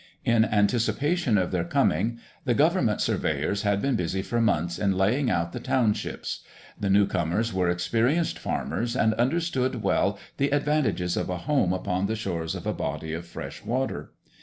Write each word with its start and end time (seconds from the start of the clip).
In 0.25 0.43
anticipation 0.45 1.37
of 1.37 1.51
their 1.51 1.63
coming, 1.63 2.17
the 2.43 2.55
government 2.55 3.01
surveyors 3.01 3.61
had 3.61 3.83
been 3.83 3.95
busy 3.95 4.23
for 4.23 4.41
months 4.41 4.79
in 4.79 4.97
laying 4.97 5.29
out 5.29 5.53
the 5.53 5.59
townships. 5.59 6.41
The 6.79 6.89
newcomers 6.89 7.53
were 7.53 7.69
experienced 7.69 8.39
farmers, 8.39 8.95
and 8.95 9.13
understood 9.13 9.83
well 9.83 10.17
the 10.37 10.49
advantages 10.49 11.15
of 11.17 11.29
a 11.29 11.37
home 11.45 11.71
upon 11.71 12.07
the 12.07 12.15
shores 12.15 12.55
of 12.55 12.65
a 12.65 12.73
body 12.73 13.13
of 13.13 13.27
fresh 13.27 13.63
water. 13.63 14.13